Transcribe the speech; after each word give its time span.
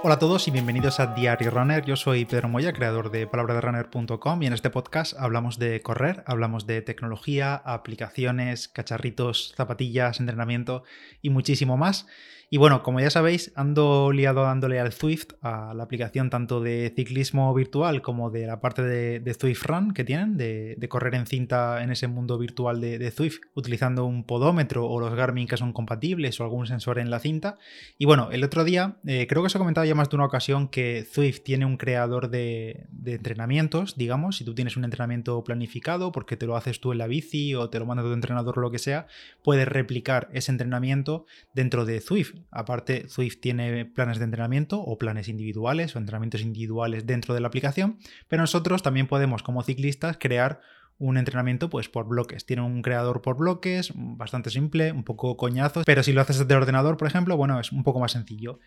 Hola 0.00 0.14
a 0.14 0.18
todos 0.20 0.46
y 0.46 0.52
bienvenidos 0.52 1.00
a 1.00 1.08
Diario 1.08 1.50
Runner. 1.50 1.84
Yo 1.84 1.96
soy 1.96 2.24
Pedro 2.24 2.48
Moya, 2.48 2.72
creador 2.72 3.10
de 3.10 3.26
palabraderunner.com 3.26 4.42
y 4.42 4.46
en 4.46 4.52
este 4.52 4.70
podcast 4.70 5.18
hablamos 5.18 5.58
de 5.58 5.82
correr, 5.82 6.22
hablamos 6.24 6.68
de 6.68 6.82
tecnología, 6.82 7.56
aplicaciones, 7.56 8.68
cacharritos, 8.68 9.54
zapatillas, 9.56 10.20
entrenamiento 10.20 10.84
y 11.20 11.30
muchísimo 11.30 11.76
más. 11.76 12.06
Y 12.50 12.56
bueno, 12.56 12.82
como 12.82 12.98
ya 13.00 13.10
sabéis, 13.10 13.52
ando 13.56 14.10
liado 14.10 14.42
dándole 14.42 14.80
al 14.80 14.92
Swift, 14.92 15.34
a 15.42 15.74
la 15.74 15.82
aplicación 15.82 16.30
tanto 16.30 16.60
de 16.60 16.90
ciclismo 16.96 17.52
virtual 17.52 18.00
como 18.00 18.30
de 18.30 18.46
la 18.46 18.60
parte 18.60 18.82
de, 18.82 19.34
Swift 19.34 19.64
Run 19.66 19.92
que 19.92 20.02
tienen, 20.02 20.38
de, 20.38 20.78
correr 20.88 21.14
en 21.14 21.26
cinta 21.26 21.82
en 21.82 21.90
ese 21.90 22.08
mundo 22.08 22.38
virtual 22.38 22.80
de, 22.80 22.98
de, 22.98 23.10
Swift, 23.10 23.40
utilizando 23.54 24.06
un 24.06 24.24
podómetro 24.24 24.86
o 24.86 24.98
los 24.98 25.14
Garmin 25.14 25.46
que 25.46 25.58
son 25.58 25.74
compatibles 25.74 26.40
o 26.40 26.44
algún 26.44 26.66
sensor 26.66 26.98
en 26.98 27.10
la 27.10 27.18
cinta. 27.18 27.58
Y 27.98 28.06
bueno, 28.06 28.30
el 28.32 28.42
otro 28.42 28.64
día, 28.64 28.96
eh, 29.06 29.26
creo 29.28 29.42
que 29.42 29.48
os 29.48 29.54
he 29.54 29.58
comentado 29.58 29.86
ya 29.86 29.94
más 29.94 30.08
de 30.08 30.16
una 30.16 30.24
ocasión 30.24 30.68
que 30.68 31.04
Swift 31.04 31.40
tiene 31.44 31.66
un 31.66 31.76
creador 31.76 32.30
de, 32.30 32.86
de 32.98 33.14
entrenamientos, 33.14 33.96
digamos, 33.96 34.36
si 34.36 34.44
tú 34.44 34.54
tienes 34.54 34.76
un 34.76 34.84
entrenamiento 34.84 35.42
planificado 35.44 36.12
porque 36.12 36.36
te 36.36 36.46
lo 36.46 36.56
haces 36.56 36.80
tú 36.80 36.92
en 36.92 36.98
la 36.98 37.06
bici 37.06 37.54
o 37.54 37.70
te 37.70 37.78
lo 37.78 37.86
manda 37.86 38.02
tu 38.02 38.12
entrenador 38.12 38.58
o 38.58 38.62
lo 38.62 38.70
que 38.70 38.78
sea, 38.78 39.06
puedes 39.42 39.66
replicar 39.66 40.28
ese 40.32 40.50
entrenamiento 40.50 41.24
dentro 41.54 41.84
de 41.84 42.00
Swift. 42.00 42.34
Aparte, 42.50 43.08
Swift 43.08 43.40
tiene 43.40 43.84
planes 43.84 44.18
de 44.18 44.24
entrenamiento 44.24 44.80
o 44.80 44.98
planes 44.98 45.28
individuales 45.28 45.94
o 45.94 45.98
entrenamientos 45.98 46.42
individuales 46.42 47.06
dentro 47.06 47.34
de 47.34 47.40
la 47.40 47.48
aplicación, 47.48 47.98
pero 48.26 48.42
nosotros 48.42 48.82
también 48.82 49.06
podemos 49.06 49.42
como 49.42 49.62
ciclistas 49.62 50.18
crear 50.18 50.60
un 50.98 51.16
entrenamiento 51.16 51.70
pues 51.70 51.88
por 51.88 52.06
bloques. 52.06 52.44
Tiene 52.44 52.62
un 52.62 52.82
creador 52.82 53.22
por 53.22 53.36
bloques, 53.36 53.92
bastante 53.94 54.50
simple, 54.50 54.92
un 54.92 55.04
poco 55.04 55.36
coñazo, 55.36 55.82
pero 55.86 56.02
si 56.02 56.12
lo 56.12 56.20
haces 56.20 56.38
desde 56.38 56.52
el 56.52 56.60
ordenador, 56.60 56.96
por 56.96 57.08
ejemplo, 57.08 57.36
bueno, 57.36 57.60
es 57.60 57.72
un 57.72 57.84
poco 57.84 58.00
más 58.00 58.12
sencillo. 58.12 58.58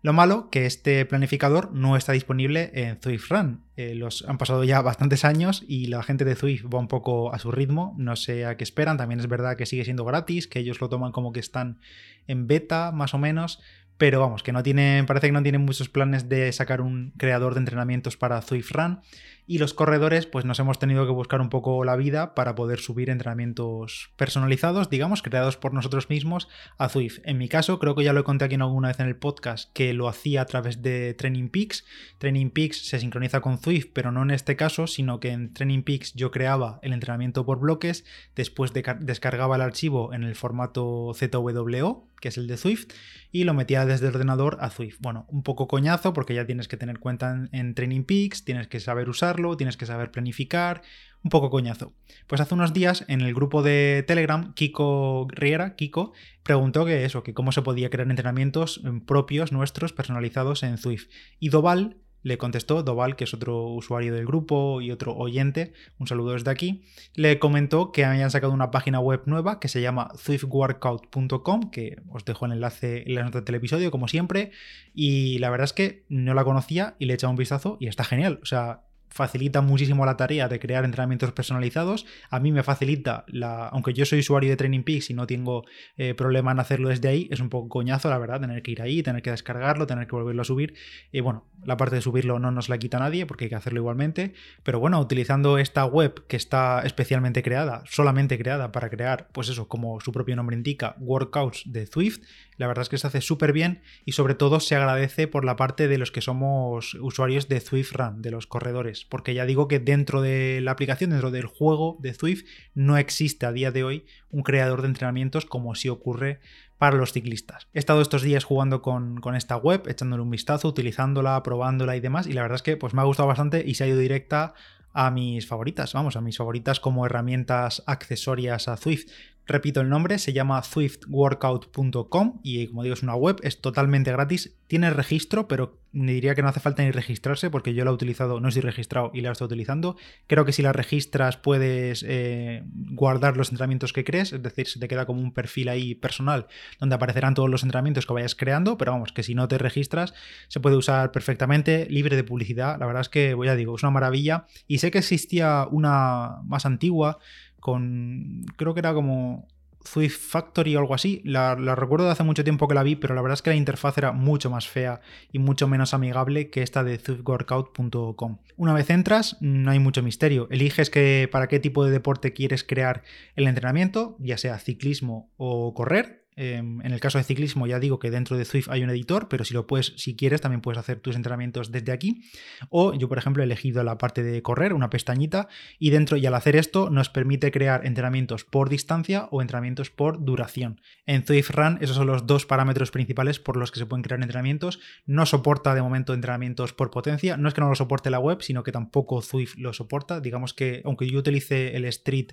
Lo 0.00 0.12
malo 0.12 0.48
que 0.50 0.64
este 0.64 1.04
planificador 1.06 1.72
no 1.72 1.96
está 1.96 2.12
disponible 2.12 2.70
en 2.72 3.02
Swift 3.02 3.30
Run. 3.30 3.64
Eh, 3.76 3.96
los 3.96 4.24
han 4.28 4.38
pasado 4.38 4.62
ya 4.62 4.80
bastantes 4.80 5.24
años 5.24 5.64
y 5.66 5.86
la 5.86 6.04
gente 6.04 6.24
de 6.24 6.36
Swift 6.36 6.66
va 6.72 6.78
un 6.78 6.86
poco 6.86 7.34
a 7.34 7.40
su 7.40 7.50
ritmo, 7.50 7.96
no 7.98 8.14
sé 8.14 8.46
a 8.46 8.56
qué 8.56 8.62
esperan. 8.62 8.96
También 8.96 9.18
es 9.18 9.26
verdad 9.26 9.56
que 9.56 9.66
sigue 9.66 9.84
siendo 9.84 10.04
gratis, 10.04 10.46
que 10.46 10.60
ellos 10.60 10.80
lo 10.80 10.88
toman 10.88 11.10
como 11.10 11.32
que 11.32 11.40
están 11.40 11.80
en 12.28 12.46
beta, 12.46 12.92
más 12.92 13.12
o 13.14 13.18
menos. 13.18 13.60
Pero 13.96 14.20
vamos, 14.20 14.44
que 14.44 14.52
no 14.52 14.62
tienen, 14.62 15.06
parece 15.06 15.26
que 15.26 15.32
no 15.32 15.42
tienen 15.42 15.64
muchos 15.64 15.88
planes 15.88 16.28
de 16.28 16.52
sacar 16.52 16.80
un 16.80 17.12
creador 17.16 17.54
de 17.54 17.60
entrenamientos 17.60 18.16
para 18.16 18.40
Swift 18.42 18.70
Run 18.70 19.00
y 19.48 19.58
los 19.58 19.72
corredores 19.72 20.26
pues 20.26 20.44
nos 20.44 20.60
hemos 20.60 20.78
tenido 20.78 21.06
que 21.06 21.12
buscar 21.12 21.40
un 21.40 21.48
poco 21.48 21.82
la 21.82 21.96
vida 21.96 22.34
para 22.34 22.54
poder 22.54 22.80
subir 22.80 23.08
entrenamientos 23.08 24.10
personalizados, 24.16 24.90
digamos, 24.90 25.22
creados 25.22 25.56
por 25.56 25.72
nosotros 25.72 26.10
mismos 26.10 26.48
a 26.76 26.90
Zwift. 26.90 27.20
En 27.24 27.38
mi 27.38 27.48
caso, 27.48 27.78
creo 27.78 27.94
que 27.94 28.04
ya 28.04 28.12
lo 28.12 28.24
conté 28.24 28.44
aquí 28.44 28.56
alguna 28.56 28.88
vez 28.88 29.00
en 29.00 29.06
el 29.06 29.16
podcast, 29.16 29.72
que 29.72 29.94
lo 29.94 30.06
hacía 30.06 30.42
a 30.42 30.44
través 30.44 30.82
de 30.82 31.14
Training 31.14 31.48
Peaks. 31.48 31.86
Training 32.18 32.50
Peaks 32.50 32.86
se 32.86 33.00
sincroniza 33.00 33.40
con 33.40 33.58
Zwift, 33.58 33.88
pero 33.94 34.12
no 34.12 34.22
en 34.22 34.32
este 34.32 34.54
caso, 34.54 34.86
sino 34.86 35.18
que 35.18 35.30
en 35.30 35.54
Training 35.54 35.82
Peaks 35.82 36.12
yo 36.12 36.30
creaba 36.30 36.78
el 36.82 36.92
entrenamiento 36.92 37.46
por 37.46 37.58
bloques, 37.58 38.04
después 38.36 38.74
de 38.74 38.84
descargaba 39.00 39.56
el 39.56 39.62
archivo 39.62 40.12
en 40.12 40.24
el 40.24 40.34
formato 40.34 41.12
ZWO, 41.14 42.06
que 42.20 42.28
es 42.28 42.36
el 42.36 42.48
de 42.48 42.56
Zwift, 42.56 42.92
y 43.30 43.44
lo 43.44 43.54
metía 43.54 43.86
desde 43.86 44.08
el 44.08 44.14
ordenador 44.14 44.58
a 44.60 44.70
Zwift. 44.70 44.98
Bueno, 45.00 45.26
un 45.28 45.42
poco 45.42 45.68
coñazo 45.68 46.12
porque 46.12 46.34
ya 46.34 46.46
tienes 46.46 46.68
que 46.68 46.76
tener 46.76 46.98
cuenta 46.98 47.32
en, 47.32 47.48
en 47.52 47.74
Training 47.74 48.04
Peaks, 48.04 48.44
tienes 48.44 48.68
que 48.68 48.80
saber 48.80 49.08
tienes 49.56 49.76
que 49.76 49.86
saber 49.86 50.10
planificar, 50.10 50.82
un 51.24 51.30
poco 51.30 51.50
coñazo. 51.50 51.92
Pues 52.26 52.40
hace 52.40 52.54
unos 52.54 52.72
días 52.72 53.04
en 53.08 53.20
el 53.20 53.34
grupo 53.34 53.62
de 53.62 54.04
Telegram, 54.06 54.54
Kiko 54.54 55.26
Riera, 55.30 55.74
Kiko, 55.76 56.12
preguntó 56.42 56.84
que 56.84 57.04
eso, 57.04 57.22
que 57.22 57.34
cómo 57.34 57.52
se 57.52 57.62
podía 57.62 57.90
crear 57.90 58.08
entrenamientos 58.08 58.80
eh, 58.84 59.00
propios 59.06 59.52
nuestros, 59.52 59.92
personalizados 59.92 60.62
en 60.62 60.78
Zwift. 60.78 61.08
Y 61.40 61.48
Doval 61.48 61.96
le 62.22 62.36
contestó, 62.36 62.82
Doval, 62.82 63.16
que 63.16 63.24
es 63.24 63.34
otro 63.34 63.68
usuario 63.68 64.12
del 64.12 64.26
grupo 64.26 64.80
y 64.80 64.90
otro 64.90 65.16
oyente, 65.16 65.72
un 65.98 66.06
saludo 66.06 66.32
desde 66.32 66.50
aquí, 66.50 66.84
le 67.14 67.38
comentó 67.38 67.92
que 67.92 68.04
habían 68.04 68.30
sacado 68.30 68.52
una 68.52 68.70
página 68.70 68.98
web 69.00 69.22
nueva 69.26 69.60
que 69.60 69.68
se 69.68 69.80
llama 69.80 70.10
swiftworkout.com, 70.16 71.70
que 71.70 72.02
os 72.08 72.24
dejo 72.24 72.46
el 72.46 72.52
enlace 72.52 73.04
en 73.06 73.14
la 73.14 73.22
nota 73.22 73.40
del 73.40 73.54
episodio, 73.54 73.90
como 73.90 74.08
siempre, 74.08 74.50
y 74.94 75.38
la 75.38 75.50
verdad 75.50 75.66
es 75.66 75.72
que 75.72 76.04
no 76.08 76.34
la 76.34 76.44
conocía 76.44 76.96
y 76.98 77.06
le 77.06 77.12
he 77.12 77.14
echado 77.14 77.30
un 77.30 77.36
vistazo 77.36 77.76
y 77.80 77.86
está 77.86 78.04
genial. 78.04 78.40
O 78.42 78.46
sea, 78.46 78.82
facilita 79.08 79.60
muchísimo 79.60 80.04
la 80.06 80.16
tarea 80.16 80.48
de 80.48 80.58
crear 80.58 80.84
entrenamientos 80.84 81.32
personalizados. 81.32 82.06
A 82.30 82.40
mí 82.40 82.52
me 82.52 82.62
facilita, 82.62 83.24
la, 83.28 83.68
aunque 83.68 83.92
yo 83.92 84.04
soy 84.04 84.20
usuario 84.20 84.50
de 84.50 84.56
Training 84.56 84.82
Peaks 84.82 85.10
y 85.10 85.14
no 85.14 85.26
tengo 85.26 85.64
eh, 85.96 86.14
problema 86.14 86.52
en 86.52 86.60
hacerlo 86.60 86.88
desde 86.88 87.08
ahí, 87.08 87.28
es 87.30 87.40
un 87.40 87.48
poco 87.48 87.68
coñazo, 87.68 88.10
la 88.10 88.18
verdad, 88.18 88.40
tener 88.40 88.62
que 88.62 88.70
ir 88.70 88.82
ahí, 88.82 89.02
tener 89.02 89.22
que 89.22 89.30
descargarlo, 89.30 89.86
tener 89.86 90.06
que 90.06 90.14
volverlo 90.14 90.42
a 90.42 90.44
subir. 90.44 90.74
Y 91.12 91.20
bueno, 91.20 91.44
la 91.64 91.76
parte 91.76 91.96
de 91.96 92.02
subirlo 92.02 92.38
no 92.38 92.50
nos 92.50 92.68
la 92.68 92.78
quita 92.78 92.98
nadie 92.98 93.26
porque 93.26 93.44
hay 93.44 93.48
que 93.50 93.56
hacerlo 93.56 93.80
igualmente. 93.80 94.34
Pero 94.62 94.80
bueno, 94.80 95.00
utilizando 95.00 95.58
esta 95.58 95.84
web 95.84 96.26
que 96.26 96.36
está 96.36 96.82
especialmente 96.84 97.42
creada, 97.42 97.82
solamente 97.86 98.38
creada 98.38 98.72
para 98.72 98.90
crear, 98.90 99.28
pues 99.32 99.48
eso, 99.48 99.68
como 99.68 100.00
su 100.00 100.12
propio 100.12 100.36
nombre 100.36 100.56
indica, 100.56 100.94
workouts 100.98 101.62
de 101.66 101.86
Swift, 101.86 102.20
la 102.58 102.66
verdad 102.66 102.82
es 102.82 102.88
que 102.88 102.98
se 102.98 103.06
hace 103.06 103.20
súper 103.20 103.52
bien 103.52 103.80
y 104.04 104.12
sobre 104.12 104.34
todo 104.34 104.60
se 104.60 104.74
agradece 104.74 105.28
por 105.28 105.44
la 105.44 105.56
parte 105.56 105.88
de 105.88 105.96
los 105.96 106.10
que 106.10 106.20
somos 106.20 106.94
usuarios 106.94 107.48
de 107.48 107.60
Swift 107.60 107.92
Run, 107.92 108.20
de 108.20 108.30
los 108.30 108.46
corredores, 108.46 109.04
porque 109.04 109.32
ya 109.32 109.46
digo 109.46 109.68
que 109.68 109.78
dentro 109.78 110.20
de 110.20 110.60
la 110.60 110.72
aplicación, 110.72 111.10
dentro 111.10 111.30
del 111.30 111.46
juego 111.46 111.96
de 112.00 112.12
Swift, 112.12 112.44
no 112.74 112.98
existe 112.98 113.46
a 113.46 113.52
día 113.52 113.70
de 113.70 113.84
hoy 113.84 114.06
un 114.30 114.42
creador 114.42 114.82
de 114.82 114.88
entrenamientos 114.88 115.46
como 115.46 115.74
si 115.76 115.88
ocurre 115.88 116.40
para 116.78 116.96
los 116.96 117.12
ciclistas. 117.12 117.68
He 117.72 117.78
estado 117.78 118.02
estos 118.02 118.22
días 118.22 118.44
jugando 118.44 118.82
con, 118.82 119.20
esta 119.34 119.56
web, 119.56 119.84
echándole 119.86 120.22
un 120.22 120.30
vistazo, 120.30 120.68
utilizándola, 120.68 121.42
probándola 121.42 121.96
y 121.96 122.00
demás, 122.00 122.26
y 122.26 122.32
la 122.32 122.42
verdad 122.42 122.56
es 122.56 122.62
que 122.62 122.76
pues, 122.76 122.92
me 122.92 123.00
ha 123.00 123.04
gustado 123.04 123.28
bastante 123.28 123.64
y 123.66 123.74
se 123.74 123.84
ha 123.84 123.86
ido 123.86 123.98
directa 123.98 124.54
a 124.92 125.10
mis 125.10 125.46
favoritas, 125.46 125.92
vamos, 125.92 126.16
a 126.16 126.20
mis 126.20 126.38
favoritas 126.38 126.80
como 126.80 127.06
herramientas 127.06 127.84
accesorias 127.86 128.66
a 128.66 128.76
Swift. 128.76 129.08
Repito 129.48 129.80
el 129.80 129.88
nombre, 129.88 130.18
se 130.18 130.34
llama 130.34 130.62
swiftworkout.com 130.62 132.40
y 132.42 132.66
como 132.66 132.82
digo 132.82 132.92
es 132.92 133.02
una 133.02 133.14
web, 133.14 133.38
es 133.42 133.62
totalmente 133.62 134.12
gratis, 134.12 134.58
tiene 134.66 134.90
registro, 134.90 135.48
pero 135.48 135.80
diría 135.92 136.34
que 136.34 136.42
no 136.42 136.48
hace 136.48 136.60
falta 136.60 136.82
ni 136.82 136.90
registrarse 136.90 137.48
porque 137.48 137.72
yo 137.72 137.82
la 137.82 137.90
he 137.90 137.94
utilizado, 137.94 138.40
no 138.40 138.48
estoy 138.48 138.60
registrado 138.60 139.10
y 139.14 139.22
la 139.22 139.32
estoy 139.32 139.46
utilizando. 139.46 139.96
Creo 140.26 140.44
que 140.44 140.52
si 140.52 140.60
la 140.60 140.74
registras 140.74 141.38
puedes 141.38 142.04
eh, 142.06 142.62
guardar 142.90 143.38
los 143.38 143.50
entrenamientos 143.50 143.94
que 143.94 144.04
crees, 144.04 144.34
es 144.34 144.42
decir, 144.42 144.66
se 144.66 144.78
te 144.78 144.86
queda 144.86 145.06
como 145.06 145.22
un 145.22 145.32
perfil 145.32 145.70
ahí 145.70 145.94
personal 145.94 146.46
donde 146.78 146.96
aparecerán 146.96 147.32
todos 147.32 147.48
los 147.48 147.62
entrenamientos 147.62 148.04
que 148.04 148.12
vayas 148.12 148.34
creando, 148.34 148.76
pero 148.76 148.92
vamos, 148.92 149.12
que 149.12 149.22
si 149.22 149.34
no 149.34 149.48
te 149.48 149.56
registras 149.56 150.12
se 150.48 150.60
puede 150.60 150.76
usar 150.76 151.10
perfectamente, 151.10 151.86
libre 151.88 152.16
de 152.16 152.24
publicidad. 152.24 152.78
La 152.78 152.84
verdad 152.84 153.00
es 153.00 153.08
que, 153.08 153.32
voy 153.32 153.48
a 153.48 153.56
digo, 153.56 153.76
es 153.76 153.82
una 153.82 153.92
maravilla 153.92 154.44
y 154.66 154.78
sé 154.78 154.90
que 154.90 154.98
existía 154.98 155.66
una 155.70 156.42
más 156.44 156.66
antigua 156.66 157.18
con, 157.60 158.44
creo 158.56 158.74
que 158.74 158.80
era 158.80 158.94
como 158.94 159.46
Swift 159.84 160.18
Factory 160.18 160.76
o 160.76 160.80
algo 160.80 160.94
así. 160.94 161.22
La, 161.24 161.54
recuerdo 161.54 162.06
de 162.06 162.12
hace 162.12 162.22
mucho 162.22 162.44
tiempo 162.44 162.68
que 162.68 162.74
la 162.74 162.82
vi, 162.82 162.96
pero 162.96 163.14
la 163.14 163.22
verdad 163.22 163.34
es 163.34 163.42
que 163.42 163.50
la 163.50 163.56
interfaz 163.56 163.96
era 163.98 164.12
mucho 164.12 164.50
más 164.50 164.68
fea 164.68 165.00
y 165.32 165.38
mucho 165.38 165.68
menos 165.68 165.94
amigable 165.94 166.50
que 166.50 166.62
esta 166.62 166.84
de 166.84 166.98
swiftworkout.com. 166.98 168.38
Una 168.56 168.74
vez 168.74 168.90
entras, 168.90 169.36
no 169.40 169.70
hay 169.70 169.78
mucho 169.78 170.02
misterio. 170.02 170.48
Eliges 170.50 170.90
que, 170.90 171.28
para 171.30 171.48
qué 171.48 171.60
tipo 171.60 171.84
de 171.84 171.90
deporte 171.90 172.32
quieres 172.32 172.64
crear 172.64 173.02
el 173.36 173.46
entrenamiento, 173.46 174.16
ya 174.18 174.38
sea 174.38 174.58
ciclismo 174.58 175.30
o 175.36 175.74
correr, 175.74 176.24
Em, 176.40 176.80
en 176.82 176.92
el 176.92 177.00
caso 177.00 177.18
de 177.18 177.24
ciclismo 177.24 177.66
ya 177.66 177.80
digo 177.80 177.98
que 177.98 178.12
dentro 178.12 178.36
de 178.36 178.44
Swift 178.44 178.68
hay 178.70 178.84
un 178.84 178.90
editor, 178.90 179.28
pero 179.28 179.44
si 179.44 179.54
lo 179.54 179.66
puedes, 179.66 179.92
si 179.96 180.14
quieres, 180.14 180.40
también 180.40 180.60
puedes 180.60 180.78
hacer 180.78 181.00
tus 181.00 181.16
entrenamientos 181.16 181.72
desde 181.72 181.90
aquí. 181.90 182.22
O 182.70 182.94
yo, 182.94 183.08
por 183.08 183.18
ejemplo, 183.18 183.42
he 183.42 183.46
elegido 183.46 183.82
la 183.82 183.98
parte 183.98 184.22
de 184.22 184.40
correr, 184.40 184.72
una 184.72 184.88
pestañita, 184.88 185.48
y 185.80 185.90
dentro, 185.90 186.16
y 186.16 186.24
al 186.26 186.34
hacer 186.34 186.54
esto, 186.54 186.90
nos 186.90 187.08
permite 187.08 187.50
crear 187.50 187.84
entrenamientos 187.84 188.44
por 188.44 188.68
distancia 188.68 189.26
o 189.32 189.42
entrenamientos 189.42 189.90
por 189.90 190.24
duración. 190.24 190.80
En 191.06 191.26
Swift 191.26 191.50
Run, 191.50 191.78
esos 191.80 191.96
son 191.96 192.06
los 192.06 192.28
dos 192.28 192.46
parámetros 192.46 192.92
principales 192.92 193.40
por 193.40 193.56
los 193.56 193.72
que 193.72 193.80
se 193.80 193.86
pueden 193.86 194.04
crear 194.04 194.20
entrenamientos. 194.20 194.78
No 195.06 195.26
soporta 195.26 195.74
de 195.74 195.82
momento 195.82 196.14
entrenamientos 196.14 196.72
por 196.72 196.92
potencia. 196.92 197.36
No 197.36 197.48
es 197.48 197.54
que 197.54 197.62
no 197.62 197.68
lo 197.68 197.74
soporte 197.74 198.10
la 198.10 198.20
web, 198.20 198.42
sino 198.42 198.62
que 198.62 198.70
tampoco 198.70 199.22
Swift 199.22 199.56
lo 199.56 199.72
soporta. 199.72 200.20
Digamos 200.20 200.54
que, 200.54 200.82
aunque 200.84 201.10
yo 201.10 201.18
utilice 201.18 201.74
el 201.74 201.84
Street 201.86 202.28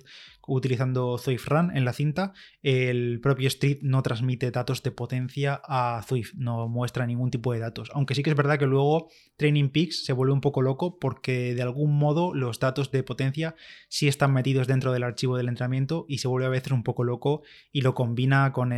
utilizando 0.46 1.18
Swift 1.18 1.48
Run 1.48 1.76
en 1.76 1.84
la 1.84 1.92
cinta, 1.92 2.32
el 2.62 3.18
propio 3.20 3.48
Street 3.48 3.78
no 3.82 3.95
transmite 4.02 4.50
datos 4.50 4.82
de 4.82 4.90
potencia 4.90 5.60
a 5.64 6.02
Swift, 6.06 6.34
no 6.34 6.68
muestra 6.68 7.06
ningún 7.06 7.30
tipo 7.30 7.52
de 7.52 7.58
datos. 7.58 7.90
Aunque 7.94 8.14
sí 8.14 8.22
que 8.22 8.30
es 8.30 8.36
verdad 8.36 8.58
que 8.58 8.66
luego 8.66 9.08
Training 9.36 9.68
Peaks 9.70 10.04
se 10.04 10.12
vuelve 10.12 10.32
un 10.32 10.40
poco 10.40 10.62
loco 10.62 10.98
porque 10.98 11.54
de 11.54 11.62
algún 11.62 11.96
modo 11.98 12.34
los 12.34 12.60
datos 12.60 12.90
de 12.90 13.02
potencia 13.02 13.54
sí 13.88 14.08
están 14.08 14.32
metidos 14.32 14.66
dentro 14.66 14.92
del 14.92 15.02
archivo 15.02 15.36
del 15.36 15.48
entrenamiento 15.48 16.06
y 16.08 16.18
se 16.18 16.28
vuelve 16.28 16.46
a 16.46 16.50
veces 16.50 16.72
un 16.72 16.82
poco 16.82 17.04
loco 17.04 17.42
y 17.72 17.82
lo 17.82 17.94
combina 17.94 18.52
con 18.52 18.70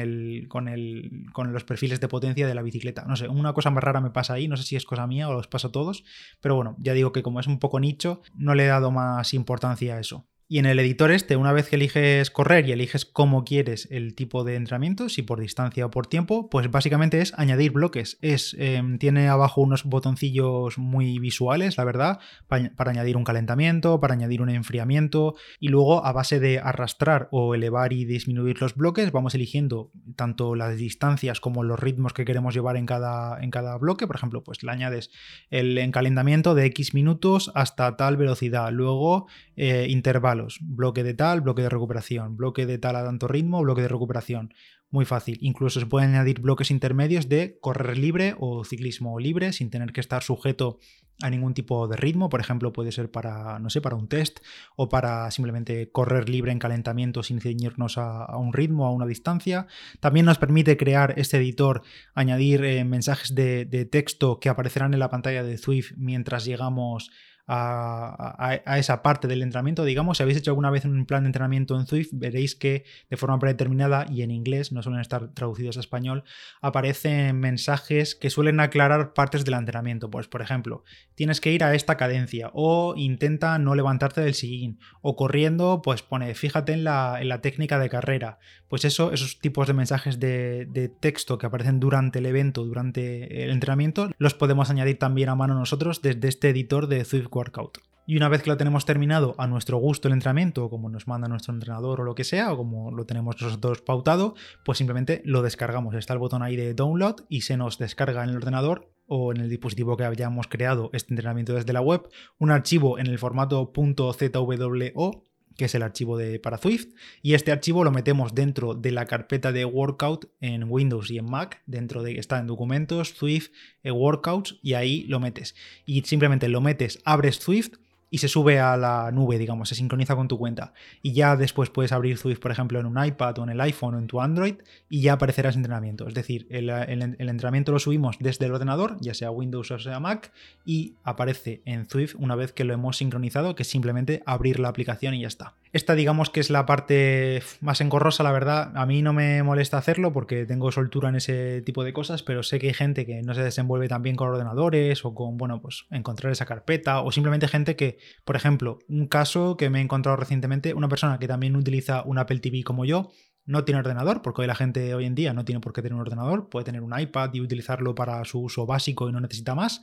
los 1.53 1.65
perfiles 1.65 2.01
de 2.01 2.09
potencia 2.09 2.47
de 2.47 2.55
la 2.55 2.63
bicicleta. 2.63 3.05
No 3.07 3.17
sé, 3.17 3.29
una 3.29 3.53
cosa 3.53 3.71
más 3.71 3.85
rara 3.85 4.01
me 4.01 4.11
pasa 4.11 4.35
ahí, 4.35 4.49
no 4.49 4.57
sé 4.57 4.65
si 4.65 4.77
es 4.77 4.85
cosa 4.85 5.07
mía 5.07 5.29
o 5.29 5.33
los 5.33 5.49
pasa 5.49 5.69
a 5.69 5.73
todos, 5.73 6.05
pero 6.41 6.57
bueno, 6.57 6.77
ya 6.79 6.93
digo 6.93 7.13
que 7.13 7.23
como 7.23 7.41
es 7.41 7.47
un 7.47 7.59
poco 7.59 7.81
nicho, 7.81 8.23
no 8.35 8.55
le 8.55 8.65
he 8.65 8.69
dado 8.69 8.91
más 8.91 9.35
importancia 9.35 9.97
a 9.97 10.01
eso. 10.01 10.27
Y 10.51 10.59
en 10.59 10.65
el 10.65 10.79
editor 10.79 11.11
este, 11.11 11.37
una 11.37 11.53
vez 11.53 11.69
que 11.69 11.77
eliges 11.77 12.31
correr 12.31 12.67
y 12.67 12.73
eliges 12.73 13.05
cómo 13.05 13.45
quieres 13.45 13.87
el 13.91 14.15
tipo 14.15 14.45
de 14.45 14.55
entrenamiento, 14.55 15.11
si 15.11 15.21
por 15.21 15.41
distancia 15.41 15.85
o 15.85 15.91
por 15.91 16.07
tiempo, 16.07 16.49
pues 16.49 16.71
básicamente 16.71 17.21
es 17.21 17.39
añadir 17.39 17.73
bloques. 17.73 18.17
Es, 18.23 18.57
em, 18.59 18.97
tiene 18.97 19.29
abajo 19.29 19.61
unos 19.61 19.85
botoncillos 19.85 20.79
muy 20.79 21.19
visuales, 21.19 21.77
la 21.77 21.85
verdad, 21.85 22.21
para, 22.47 22.75
para, 22.77 22.93
añadir 22.93 23.19
un 23.19 23.25
calentamiento, 23.25 24.01
para 24.01 24.15
añadir 24.15 24.41
un 24.41 24.49
enfriamiento. 24.49 25.35
Y 25.61 25.69
luego, 25.69 26.07
a 26.07 26.13
base 26.13 26.41
de 26.41 26.61
arrastrar 26.61 27.29
o 27.31 27.55
elevar 27.55 27.93
y 27.93 28.07
disminuir 28.07 28.59
los 28.63 28.75
bloques, 28.75 29.13
vamos 29.13 29.35
eligiendo 29.35 29.93
tanto 30.17 30.55
las 30.55 30.79
distancias 30.79 31.41
como 31.41 31.63
los 31.63 31.79
ritmos 31.79 32.15
que 32.15 32.25
queremos 32.25 32.55
llevar 32.55 32.79
en 32.79 32.87
cada, 32.87 33.39
en 33.43 33.51
cada 33.51 33.77
bloque. 33.77 34.07
Por 34.07 34.17
ejemplo, 34.17 34.43
pues 34.45 34.63
le 34.63 34.73
añades 34.73 35.11
el 35.51 35.77
encalentamiento 35.77 36.55
de 36.55 36.65
X 36.65 36.95
minutos 36.95 37.53
hasta 37.55 37.99
tal 37.99 38.17
velocidad. 38.17 38.73
Luego, 38.73 39.27
eh, 39.55 39.89
intervalos 39.91 40.38
bloque 40.61 41.03
de 41.03 41.15
tal, 41.15 41.41
bloque 41.41 41.63
de 41.63 41.69
recuperación, 41.69 42.37
bloque 42.37 42.67
de 42.67 42.79
tal 42.79 42.97
a 42.97 43.05
tanto 43.05 43.29
ritmo, 43.29 43.63
bloque 43.63 43.83
de 43.83 43.89
recuperación. 43.89 44.55
Muy 44.91 45.05
fácil. 45.05 45.37
Incluso 45.43 45.81
se 45.81 45.87
pueden 45.87 46.11
añadir 46.11 46.41
bloques 46.41 46.71
intermedios 46.71 47.29
de 47.29 47.59
correr 47.61 47.99
libre 47.99 48.35
o 48.39 48.65
ciclismo 48.65 49.19
libre 49.19 49.53
sin 49.53 49.71
tener 49.71 49.93
que 49.93 50.01
estar 50.01 50.23
sujeto 50.23 50.79
a 51.21 51.29
ningún 51.29 51.53
tipo 51.53 51.89
de 51.89 51.97
ritmo. 51.97 52.29
Por 52.29 52.41
ejemplo, 52.41 52.73
puede 52.73 52.93
ser 52.93 53.11
para, 53.11 53.59
no 53.59 53.69
sé, 53.69 53.81
para 53.81 53.97
un 53.97 54.09
test 54.09 54.39
o 54.77 54.89
para 54.89 55.31
simplemente 55.31 55.91
correr 55.91 56.29
libre 56.29 56.53
en 56.53 56.59
calentamiento 56.59 57.23
sin 57.23 57.41
ceñirnos 57.41 57.99
a, 57.99 58.35
un 58.39 58.53
ritmo, 58.53 58.87
a 58.87 58.93
una 58.93 59.05
distancia. 59.05 59.67
También 60.01 60.25
nos 60.27 60.39
permite 60.39 60.79
crear 60.79 61.15
este 61.19 61.37
editor, 61.37 61.83
añadir 62.15 62.65
eh, 62.65 62.85
mensajes 62.85 63.35
de, 63.35 63.67
de 63.67 63.85
texto 63.85 64.41
que 64.41 64.49
aparecerán 64.49 64.95
en 64.95 65.01
la 65.01 65.11
pantalla 65.11 65.43
de 65.43 65.59
Swift 65.59 65.93
mientras 65.97 66.45
llegamos 66.45 67.11
a, 67.49 68.77
esa 68.77 69.03
parte 69.03 69.27
del 69.27 69.43
entrenamiento. 69.43 69.85
Digamos, 69.85 70.19
si 70.19 70.23
habéis 70.23 70.39
hecho 70.39 70.51
alguna 70.51 70.71
vez 70.71 70.85
un 70.85 71.07
plan 71.07 71.23
de 71.23 71.29
entrenamiento 71.29 71.79
en 71.79 71.87
Swift, 71.87 72.11
veréis 72.13 72.55
que 72.55 72.85
de 73.09 73.17
forma 73.17 73.39
predeterminada 73.39 74.07
y 74.11 74.23
en 74.23 74.31
inglés, 74.31 74.71
no 74.71 74.83
suelen 74.83 75.01
estar 75.01 75.29
traducidos 75.29 75.79
a 75.79 75.81
español, 75.81 76.25
aparecen 76.61 77.41
mensajes 77.41 78.15
que 78.15 78.29
suelen 78.29 78.61
aclarar 78.61 79.15
partes 79.15 79.45
del 79.47 79.55
entrenamiento. 79.55 80.11
Pues, 80.11 80.29
por 80.29 80.43
ejemplo, 80.43 80.85
tienes 81.15 81.41
que 81.41 81.53
ir 81.53 81.65
a 81.65 81.75
esta 81.75 81.97
cadencia 81.97 82.51
o 82.53 82.95
intenta 82.97 83.59
no 83.59 83.75
levantarte 83.75 84.21
del 84.21 84.35
sillín 84.35 84.79
o 85.01 85.17
corriendo, 85.17 85.81
pues 85.83 86.03
pone, 86.03 86.35
fíjate 86.35 86.73
en 86.73 86.85
la, 86.85 87.19
en 87.21 87.29
la 87.29 87.41
técnica 87.41 87.79
de 87.79 87.89
carrera. 87.89 88.39
Pues 88.69 88.85
eso, 88.85 89.13
esos 89.13 89.41
tipos 89.41 89.67
de 89.67 89.73
mensajes 89.73 90.21
de, 90.21 90.67
de 90.67 90.91
texto 90.91 91.39
que 91.39 91.47
aparecen 91.47 91.81
durante 91.81 92.19
el 92.19 92.27
evento, 92.27 92.67
durante 92.67 93.45
el 93.45 93.51
entrenamiento, 93.51 94.11
los 94.19 94.35
podemos 94.35 94.69
añadir 94.69 94.99
también 94.99 95.31
a 95.31 95.35
mano 95.35 95.55
nosotros 95.55 96.03
desde 96.03 96.29
este 96.29 96.51
editor 96.51 96.87
de 96.87 97.07
Swift 97.07 97.29
workout. 97.39 97.79
Y 98.07 98.17
una 98.17 98.31
vez 98.31 98.43
que 98.43 98.49
lo 98.49 98.57
tenemos 98.57 98.87
terminado 98.87 99.35
a 99.37 99.47
nuestro 99.47 99.77
gusto 99.77 100.09
el 100.09 100.15
entrenamiento, 100.15 100.71
como 100.71 100.89
nos 100.89 101.07
manda 101.07 101.29
nuestro 101.29 101.53
entrenador 101.53 102.01
o 102.01 102.05
lo 102.05 102.15
que 102.15 102.25
sea, 102.25 102.51
o 102.51 102.57
como 102.57 102.91
lo 102.91 103.05
tenemos 103.05 103.37
nosotros 103.39 103.83
pautado, 103.83 104.35
pues 104.65 104.79
simplemente 104.79 105.21
lo 105.27 105.43
descargamos. 105.43 105.95
Está 105.95 106.15
el 106.15 106.19
botón 106.19 106.43
ahí 106.43 106.57
de 106.57 106.73
download 106.73 107.17
y 107.29 107.43
se 107.43 107.59
nos 107.59 107.77
descarga 107.77 108.25
en 108.25 108.31
el 108.31 108.37
ordenador 108.37 108.91
o 109.09 109.33
en 109.33 109.43
el 109.43 109.51
dispositivo 109.51 109.97
que 109.99 110.05
hayamos 110.05 110.47
creado 110.47 110.89
este 110.95 111.13
entrenamiento 111.13 111.53
desde 111.53 111.75
la 111.75 111.83
web, 111.83 112.09
un 112.39 112.51
archivo 112.51 112.99
en 112.99 113.09
el 113.09 113.19
formato 113.19 113.73
.zwo 113.75 115.28
que 115.57 115.65
es 115.67 115.75
el 115.75 115.83
archivo 115.83 116.17
de, 116.17 116.39
para 116.39 116.59
Swift, 116.59 116.89
y 117.23 117.35
este 117.35 117.53
archivo 117.53 117.85
lo 117.85 117.91
metemos 117.91 118.35
dentro 118.35 118.75
de 118.75 118.93
la 118.93 119.07
carpeta 119.07 119.53
de 119.53 119.65
Workout 119.65 120.31
en 120.41 120.65
Windows 120.69 121.11
y 121.11 121.19
en 121.19 121.27
Mac, 121.27 121.63
dentro 121.67 122.03
de 122.03 122.19
está 122.19 122.39
en 122.39 122.47
documentos, 122.47 123.11
Swift, 123.11 123.51
eh, 123.83 123.91
Workouts, 123.91 124.59
y 124.63 124.75
ahí 124.75 125.05
lo 125.05 125.21
metes. 125.21 125.55
Y 125.85 126.03
simplemente 126.03 126.49
lo 126.49 126.61
metes, 126.61 127.01
abres 127.05 127.37
Swift, 127.37 127.79
y 128.11 128.19
se 128.19 128.29
sube 128.29 128.59
a 128.59 128.77
la 128.77 129.11
nube, 129.13 129.39
digamos, 129.39 129.69
se 129.69 129.75
sincroniza 129.75 130.17
con 130.17 130.29
tu 130.29 130.39
cuenta. 130.39 130.73
Y 131.03 131.13
ya 131.13 131.37
después 131.37 131.71
puedes 131.71 131.93
abrir 131.93 132.19
Swift, 132.19 132.41
por 132.41 132.51
ejemplo, 132.51 132.81
en 132.81 132.87
un 132.87 133.05
iPad 133.05 133.39
o 133.39 133.43
en 133.45 133.51
el 133.51 133.61
iPhone 133.61 133.95
o 133.95 133.99
en 133.99 134.07
tu 134.07 134.21
Android 134.21 134.57
y 134.89 135.03
ya 135.03 135.15
aparecerá 135.15 135.51
ese 135.51 135.59
entrenamiento. 135.59 136.09
Es 136.09 136.15
decir, 136.15 136.47
el, 136.51 136.71
entrenamiento 136.71 137.73
lo 137.73 137.79
subimos 137.79 138.17
desde 138.21 138.47
el 138.47 138.53
ordenador, 138.53 138.97
ya 139.01 139.15
sea 139.15 139.31
Windows 139.31 139.71
o 139.71 139.79
sea 139.79 140.01
Mac, 140.01 140.33
y 140.65 140.95
aparece 141.05 141.63
en 141.65 141.89
Swift 141.89 142.15
una 142.19 142.35
vez 142.35 142.53
que 142.53 142.65
lo 142.65 142.75
hemos 142.75 142.97
sincronizado, 142.97 143.55
que 143.55 143.63
es 143.63 143.69
simplemente 143.69 144.23
abrir 144.27 144.61
la 144.61 144.69
aplicación 144.69 145.15
y 145.15 145.23
ya 145.23 145.29
está. 145.29 145.55
Esta 145.73 145.95
digamos 145.95 146.31
que 146.31 146.41
es 146.41 146.51
la 146.51 146.67
parte 146.67 147.43
más 147.61 147.81
engorrosa, 147.81 148.23
la 148.23 148.33
verdad. 148.33 148.73
A 148.77 148.87
mí 148.87 149.03
no 149.03 149.13
me 149.13 149.43
molesta 149.43 149.79
hacerlo 149.79 150.13
porque 150.13 150.47
tengo 150.47 150.73
soltura 150.73 151.09
en 151.09 151.17
ese 151.17 151.63
tipo 151.63 151.85
de 151.85 151.93
cosas, 151.93 152.23
pero 152.23 152.43
sé 152.43 152.59
que 152.59 152.69
hay 152.69 152.75
gente 152.75 153.07
que 153.07 153.23
no 153.23 153.35
se 153.35 153.43
desenvuelve 153.43 153.89
tan 153.89 154.03
bien 154.03 154.17
con 154.17 154.29
ordenadores 154.29 155.05
o 155.05 155.15
con, 155.15 155.37
bueno, 155.37 155.61
pues 155.61 155.87
encontrar 155.91 156.33
esa 156.33 156.47
carpeta 156.47 157.01
o 157.01 157.13
simplemente 157.13 157.49
gente 157.49 157.77
que 157.77 157.99
por 158.25 158.37
ejemplo, 158.37 158.79
un 158.89 159.07
caso 159.07 159.57
que 159.57 159.71
me 159.71 159.79
he 159.79 159.83
encontrado 159.83 160.17
recientemente, 160.17 160.75
una 160.75 160.89
persona 160.89 161.19
que 161.19 161.29
también 161.29 161.57
utiliza 161.57 162.03
un 162.05 162.19
Apple 162.19 162.41
TV 162.41 162.63
como 162.63 162.85
yo, 162.85 163.11
no 163.49 163.65
tiene 163.65 163.81
ordenador, 163.81 164.21
porque 164.21 164.43
hoy 164.43 164.47
la 164.47 164.55
gente 164.55 164.95
hoy 164.95 165.07
en 165.07 165.15
día 165.15 165.33
no 165.33 165.47
tiene 165.47 165.61
por 165.61 165.73
qué 165.73 165.81
tener 165.81 165.95
un 165.95 166.03
ordenador, 166.03 166.51
puede 166.51 166.67
tener 166.67 166.83
un 166.83 166.97
iPad 166.97 167.33
y 167.33 167.41
utilizarlo 167.41 167.95
para 167.95 168.23
su 168.27 168.41
uso 168.41 168.67
básico 168.67 169.09
y 169.09 169.13
no 169.13 169.21
necesita 169.21 169.55
más. 169.55 169.81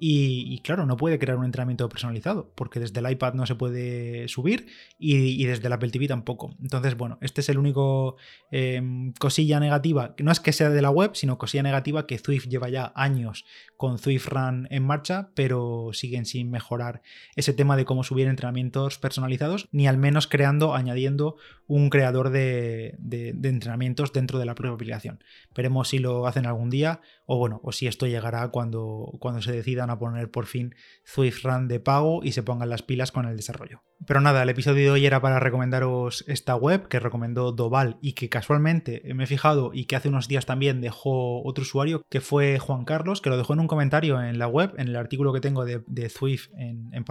Y, 0.00 0.60
claro, 0.60 0.86
no 0.86 0.96
puede 0.96 1.18
crear 1.18 1.36
un 1.36 1.44
entrenamiento 1.44 1.88
personalizado, 1.88 2.52
porque 2.54 2.78
desde 2.78 3.00
el 3.00 3.10
iPad 3.10 3.34
no 3.34 3.46
se 3.46 3.56
puede 3.56 4.28
subir 4.28 4.68
y, 4.96 5.44
desde 5.44 5.66
el 5.66 5.72
Apple 5.72 5.90
TV 5.90 6.06
tampoco. 6.06 6.54
Entonces, 6.62 6.96
bueno, 6.96 7.18
este 7.20 7.40
es 7.40 7.48
el 7.48 7.58
único 7.58 8.16
em, 8.52 9.12
cosilla 9.14 9.58
negativa, 9.58 10.14
no 10.20 10.30
es 10.30 10.38
que 10.38 10.52
sea 10.52 10.70
de 10.70 10.80
la 10.80 10.90
web, 10.90 11.10
sino 11.14 11.36
cosilla 11.36 11.64
negativa 11.64 12.06
que 12.06 12.18
Swift 12.18 12.46
lleva 12.46 12.68
ya 12.68 12.92
años 12.94 13.44
con 13.78 13.96
Swift 13.98 14.26
Run 14.26 14.66
en 14.70 14.84
marcha, 14.84 15.30
pero 15.34 15.90
siguen 15.92 16.26
sin 16.26 16.50
mejorar 16.50 17.00
ese 17.36 17.54
tema 17.54 17.76
de 17.76 17.84
cómo 17.84 18.02
subir 18.04 18.26
entrenamientos 18.26 18.98
personalizados, 18.98 19.68
ni 19.72 19.86
al 19.86 19.96
menos 19.96 20.26
creando, 20.26 20.74
añadiendo 20.74 21.36
un 21.68 21.88
creador 21.88 22.30
de, 22.30 22.96
de 22.98 23.48
entrenamientos 23.48 24.12
dentro 24.12 24.40
de 24.40 24.46
la 24.46 24.56
propia 24.56 24.74
aplicación. 24.74 25.22
Veremos 25.54 25.88
si 25.88 26.00
lo 26.00 26.26
hacen 26.26 26.44
algún 26.44 26.70
día 26.70 27.00
o 27.30 27.36
bueno, 27.36 27.60
o 27.62 27.72
si 27.72 27.86
esto 27.86 28.06
llegará 28.06 28.48
cuando, 28.48 29.12
cuando 29.20 29.42
se 29.42 29.52
decidan 29.52 29.90
a 29.90 29.98
poner 29.98 30.30
por 30.30 30.46
fin 30.46 30.74
Swift 31.04 31.44
Run 31.44 31.68
de 31.68 31.78
pago 31.78 32.24
y 32.24 32.32
se 32.32 32.42
pongan 32.42 32.70
las 32.70 32.80
pilas 32.80 33.12
con 33.12 33.26
el 33.28 33.36
desarrollo. 33.36 33.82
Pero 34.06 34.22
nada, 34.22 34.42
el 34.42 34.48
episodio 34.48 34.84
de 34.84 34.90
hoy 34.92 35.04
era 35.04 35.20
para 35.20 35.38
recomendaros 35.38 36.24
esta 36.26 36.56
web 36.56 36.88
que 36.88 37.00
recomendó 37.00 37.52
Doval 37.52 37.98
y 38.00 38.14
que 38.14 38.30
casualmente 38.30 39.02
me 39.14 39.24
he 39.24 39.26
fijado 39.26 39.72
y 39.74 39.84
que 39.84 39.96
hace 39.96 40.08
unos 40.08 40.26
días 40.26 40.46
también 40.46 40.80
dejó 40.80 41.44
otro 41.44 41.62
usuario 41.62 42.02
que 42.08 42.22
fue 42.22 42.58
Juan 42.58 42.86
Carlos, 42.86 43.20
que 43.20 43.28
lo 43.28 43.36
dejó 43.36 43.52
en 43.52 43.60
un 43.60 43.68
comentario 43.68 44.22
en 44.22 44.38
la 44.38 44.46
web, 44.46 44.72
en 44.78 44.88
el 44.88 44.96
artículo 44.96 45.34
que 45.34 45.42
tengo 45.42 45.66
de, 45.66 46.08
Swift 46.08 46.48
en, 46.56 46.90
en 46.94 47.04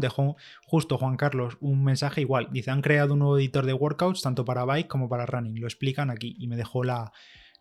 dejó 0.00 0.36
justo 0.64 0.96
Juan 0.96 1.18
Carlos 1.18 1.58
un 1.60 1.84
mensaje 1.84 2.22
igual. 2.22 2.48
Dice, 2.50 2.70
han 2.70 2.80
creado 2.80 3.12
un 3.12 3.18
nuevo 3.18 3.36
editor 3.36 3.66
de 3.66 3.74
workouts 3.74 4.22
tanto 4.22 4.46
para 4.46 4.64
bike 4.64 4.88
como 4.88 5.10
para 5.10 5.26
running. 5.26 5.60
Lo 5.60 5.66
explican 5.66 6.08
aquí 6.08 6.34
y 6.38 6.46
me 6.46 6.56
dejó 6.56 6.82
la, 6.82 7.12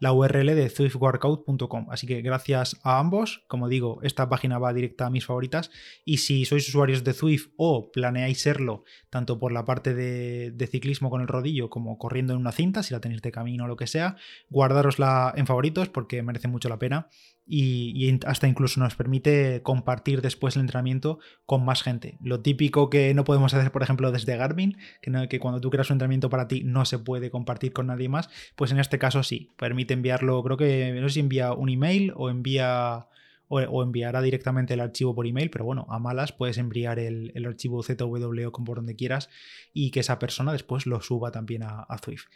la 0.02 0.14
URL 0.14 0.56
de 0.56 0.68
swiftworkout.com. 0.70 1.86
Así 1.92 2.08
que 2.08 2.24
gracias 2.24 2.76
a 2.84 2.98
ambos, 2.98 3.46
como 3.48 3.70
digo, 3.70 4.00
esta 4.02 4.28
página 4.28 4.58
va 4.58 4.74
directa 4.74 5.06
a 5.06 5.10
mis 5.12 5.28
favoritas. 5.28 5.70
Y 6.04 6.18
si 6.18 6.44
sois 6.46 6.68
usuarios 6.68 7.04
de 7.04 7.14
Swift 7.14 7.52
o 7.56 7.92
planeáis 7.92 8.42
serlo, 8.42 8.84
tanto 9.12 9.38
por 9.38 9.52
la 9.52 9.64
parte 9.64 9.94
de, 9.94 10.68
ciclismo 10.72 11.12
con 11.12 11.22
el 11.22 11.28
rodillo 11.28 11.70
como 11.70 12.00
corriendo 12.00 12.34
en 12.34 12.40
una 12.40 12.52
cinta, 12.52 12.82
si 12.82 12.96
la 12.96 13.00
tenéis 13.00 13.22
de 13.22 13.32
camino 13.32 13.66
o 13.66 13.68
lo 13.68 13.76
que 13.76 13.86
sea, 13.86 14.16
guardarosla 14.50 15.34
en 15.36 15.46
favoritos 15.46 15.90
porque 15.90 16.24
merece 16.24 16.48
mucho 16.48 16.68
la 16.68 16.80
pena 16.80 17.08
y, 17.46 18.20
hasta 18.26 18.48
incluso 18.48 18.80
nos 18.80 18.96
permite 18.96 19.62
compartir 19.62 20.22
después 20.22 20.56
el 20.56 20.62
entrenamiento 20.62 21.20
con 21.46 21.66
más 21.66 21.84
gente. 21.84 22.18
Lo 22.22 22.42
típico 22.42 22.90
que 22.90 23.14
no 23.14 23.24
podemos 23.24 23.54
hacer, 23.54 23.72
por 23.72 23.84
ejemplo, 23.84 24.12
desde 24.12 24.38
Garmin, 24.38 24.78
que, 25.02 25.28
que 25.30 25.40
cuando 25.40 25.62
tú 25.62 25.70
creas 25.70 25.90
un 25.90 25.96
entrenamiento 25.96 26.30
para 26.30 26.48
ti 26.48 26.64
no 26.64 26.86
se 26.86 27.00
puede 27.00 27.32
compartir 27.32 27.74
con 27.74 27.88
nadie 27.88 28.10
más, 28.10 28.30
pues 28.56 28.72
en 28.72 28.80
este 28.80 29.00
caso 29.00 29.24
sí, 29.24 29.52
permite 29.58 29.94
enviarlo, 29.94 30.42
creo 30.44 30.58
que 30.58 30.98
no 31.00 31.10
sé 31.10 31.16
si 31.16 31.20
envía 31.20 31.54
un 31.54 31.70
email 31.70 32.14
o 32.16 32.30
envía 32.30 33.08
o, 33.52 33.84
enviará 33.84 34.22
directamente 34.22 34.74
el 34.74 34.80
archivo 34.80 35.14
por 35.14 35.28
email, 35.28 35.50
pero 35.50 35.66
bueno, 35.66 35.86
a 35.90 36.00
malas 36.00 36.32
puedes 36.32 36.58
enviar 36.58 37.00
el, 37.00 37.32
archivo 37.46 37.84
ZW 37.84 38.48
o 38.48 38.52
por 38.52 38.78
donde 38.78 38.96
quieras 38.96 39.30
y 39.74 39.92
que 39.92 40.00
esa 40.00 40.20
persona 40.20 40.54
después 40.54 40.86
lo 40.86 41.02
suba 41.02 41.32
también 41.32 41.64
a, 41.64 41.82
a 41.82 41.98
Swift. 41.98 42.28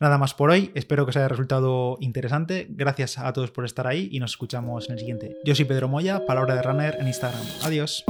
Nada 0.00 0.18
más 0.18 0.34
por 0.34 0.50
hoy, 0.50 0.70
espero 0.74 1.04
que 1.04 1.10
os 1.10 1.16
haya 1.16 1.28
resultado 1.28 1.98
interesante, 2.00 2.66
gracias 2.70 3.18
a 3.18 3.32
todos 3.32 3.50
por 3.50 3.64
estar 3.64 3.86
ahí 3.86 4.08
y 4.10 4.18
nos 4.18 4.32
escuchamos 4.32 4.88
en 4.88 4.94
el 4.94 4.98
siguiente. 4.98 5.36
Yo 5.44 5.54
soy 5.54 5.64
Pedro 5.64 5.88
Moya, 5.88 6.24
Palabra 6.26 6.54
de 6.54 6.62
Runner 6.62 6.96
en 6.98 7.06
Instagram. 7.06 7.44
Adiós. 7.62 8.04